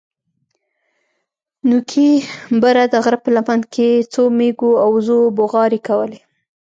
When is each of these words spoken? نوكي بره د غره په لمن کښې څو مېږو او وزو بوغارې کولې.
نوكي 1.69 2.09
بره 2.61 2.83
د 2.93 2.95
غره 3.03 3.19
په 3.23 3.29
لمن 3.35 3.59
کښې 3.73 3.89
څو 4.13 4.21
مېږو 4.37 4.71
او 4.83 4.89
وزو 4.97 5.19
بوغارې 5.37 5.79
کولې. 5.87 6.19